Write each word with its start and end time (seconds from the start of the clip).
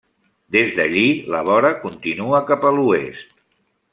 Des 0.53 0.71
d'allí 0.77 1.03
la 1.35 1.41
vora 1.51 1.71
continua 1.85 2.41
cap 2.49 2.65
a 2.71 2.75
l'oest. 2.79 3.31